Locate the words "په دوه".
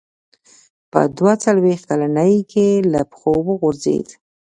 0.91-1.33